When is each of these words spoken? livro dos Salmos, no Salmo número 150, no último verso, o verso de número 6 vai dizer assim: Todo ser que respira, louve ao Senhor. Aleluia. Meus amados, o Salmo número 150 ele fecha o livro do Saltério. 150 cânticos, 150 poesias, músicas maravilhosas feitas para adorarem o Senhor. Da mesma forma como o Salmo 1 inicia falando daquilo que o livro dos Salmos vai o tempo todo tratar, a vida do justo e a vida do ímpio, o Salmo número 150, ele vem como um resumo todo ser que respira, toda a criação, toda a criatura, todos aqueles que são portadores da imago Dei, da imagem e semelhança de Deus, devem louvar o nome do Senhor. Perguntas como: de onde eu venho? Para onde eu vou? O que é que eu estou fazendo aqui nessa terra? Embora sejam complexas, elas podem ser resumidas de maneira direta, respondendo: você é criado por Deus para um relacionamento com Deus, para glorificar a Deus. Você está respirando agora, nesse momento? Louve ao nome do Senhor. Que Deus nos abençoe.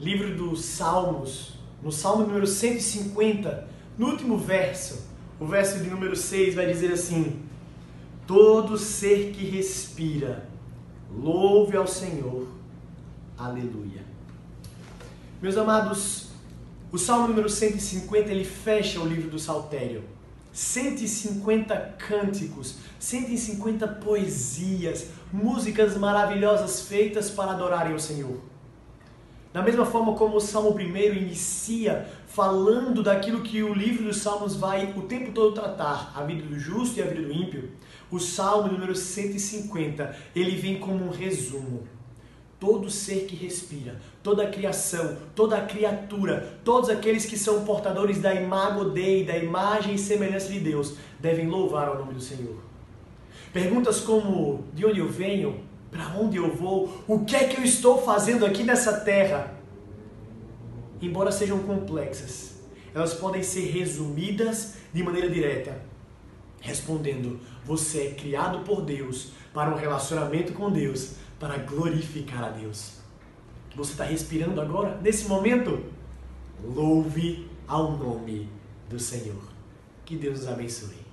livro 0.00 0.34
dos 0.34 0.64
Salmos, 0.64 1.58
no 1.82 1.92
Salmo 1.92 2.26
número 2.26 2.46
150, 2.46 3.68
no 3.98 4.06
último 4.06 4.38
verso, 4.38 5.06
o 5.38 5.46
verso 5.46 5.78
de 5.78 5.90
número 5.90 6.16
6 6.16 6.54
vai 6.54 6.66
dizer 6.66 6.92
assim: 6.92 7.42
Todo 8.26 8.78
ser 8.78 9.32
que 9.32 9.44
respira, 9.44 10.48
louve 11.14 11.76
ao 11.76 11.86
Senhor. 11.86 12.48
Aleluia. 13.36 14.04
Meus 15.40 15.56
amados, 15.56 16.28
o 16.90 16.98
Salmo 16.98 17.28
número 17.28 17.48
150 17.48 18.30
ele 18.30 18.44
fecha 18.44 19.00
o 19.00 19.06
livro 19.06 19.30
do 19.30 19.38
Saltério. 19.38 20.02
150 20.52 21.94
cânticos, 22.08 22.76
150 22.98 23.86
poesias, 23.86 25.08
músicas 25.32 25.96
maravilhosas 25.96 26.82
feitas 26.82 27.30
para 27.30 27.52
adorarem 27.52 27.94
o 27.94 28.00
Senhor. 28.00 28.50
Da 29.52 29.62
mesma 29.62 29.84
forma 29.84 30.14
como 30.14 30.36
o 30.36 30.40
Salmo 30.40 30.70
1 30.70 30.80
inicia 31.14 32.06
falando 32.28 33.02
daquilo 33.02 33.42
que 33.42 33.62
o 33.62 33.74
livro 33.74 34.04
dos 34.04 34.18
Salmos 34.18 34.54
vai 34.54 34.92
o 34.96 35.02
tempo 35.02 35.32
todo 35.32 35.54
tratar, 35.54 36.12
a 36.14 36.22
vida 36.22 36.46
do 36.46 36.58
justo 36.58 36.98
e 36.98 37.02
a 37.02 37.06
vida 37.06 37.22
do 37.22 37.32
ímpio, 37.32 37.70
o 38.10 38.20
Salmo 38.20 38.72
número 38.72 38.94
150, 38.94 40.16
ele 40.36 40.54
vem 40.56 40.78
como 40.78 41.04
um 41.04 41.10
resumo 41.10 41.82
todo 42.60 42.90
ser 42.90 43.24
que 43.24 43.34
respira, 43.34 43.96
toda 44.22 44.42
a 44.42 44.50
criação, 44.50 45.16
toda 45.34 45.56
a 45.56 45.64
criatura, 45.64 46.60
todos 46.62 46.90
aqueles 46.90 47.24
que 47.24 47.38
são 47.38 47.64
portadores 47.64 48.20
da 48.20 48.34
imago 48.34 48.90
Dei, 48.90 49.24
da 49.24 49.36
imagem 49.38 49.94
e 49.94 49.98
semelhança 49.98 50.52
de 50.52 50.60
Deus, 50.60 50.94
devem 51.18 51.48
louvar 51.48 51.90
o 51.90 51.98
nome 51.98 52.12
do 52.12 52.20
Senhor. 52.20 52.56
Perguntas 53.50 54.00
como: 54.00 54.64
de 54.74 54.84
onde 54.84 55.00
eu 55.00 55.08
venho? 55.08 55.69
Para 55.90 56.08
onde 56.16 56.36
eu 56.36 56.54
vou? 56.54 57.02
O 57.08 57.24
que 57.24 57.34
é 57.34 57.48
que 57.48 57.58
eu 57.58 57.64
estou 57.64 58.02
fazendo 58.02 58.46
aqui 58.46 58.62
nessa 58.62 59.00
terra? 59.00 59.54
Embora 61.02 61.32
sejam 61.32 61.58
complexas, 61.60 62.60
elas 62.94 63.14
podem 63.14 63.42
ser 63.42 63.70
resumidas 63.70 64.74
de 64.92 65.02
maneira 65.02 65.28
direta, 65.28 65.80
respondendo: 66.60 67.40
você 67.64 68.08
é 68.08 68.14
criado 68.14 68.60
por 68.64 68.82
Deus 68.82 69.32
para 69.52 69.70
um 69.70 69.76
relacionamento 69.76 70.52
com 70.52 70.70
Deus, 70.70 71.14
para 71.38 71.58
glorificar 71.58 72.44
a 72.44 72.50
Deus. 72.50 73.00
Você 73.74 73.92
está 73.92 74.04
respirando 74.04 74.60
agora, 74.60 74.98
nesse 75.00 75.26
momento? 75.26 75.84
Louve 76.62 77.48
ao 77.66 77.96
nome 77.96 78.48
do 78.88 78.98
Senhor. 78.98 79.42
Que 80.04 80.16
Deus 80.16 80.40
nos 80.40 80.48
abençoe. 80.48 81.09